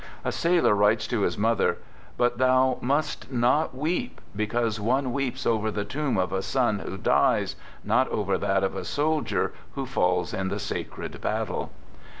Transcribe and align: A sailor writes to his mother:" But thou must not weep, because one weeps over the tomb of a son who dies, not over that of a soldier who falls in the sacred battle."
A 0.25 0.31
sailor 0.31 0.73
writes 0.73 1.05
to 1.09 1.21
his 1.21 1.37
mother:" 1.37 1.77
But 2.17 2.39
thou 2.39 2.79
must 2.81 3.31
not 3.31 3.75
weep, 3.75 4.19
because 4.35 4.79
one 4.79 5.13
weeps 5.13 5.45
over 5.45 5.69
the 5.69 5.85
tomb 5.85 6.17
of 6.17 6.33
a 6.33 6.41
son 6.41 6.79
who 6.79 6.97
dies, 6.97 7.55
not 7.83 8.07
over 8.07 8.39
that 8.39 8.63
of 8.63 8.75
a 8.75 8.83
soldier 8.83 9.53
who 9.75 9.85
falls 9.85 10.33
in 10.33 10.47
the 10.47 10.57
sacred 10.57 11.21
battle." 11.21 11.71